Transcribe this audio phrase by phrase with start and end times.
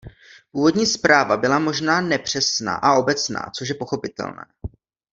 [0.51, 4.45] Původní zpráva byla možná nepřesná a obecná, což je pochopitelné.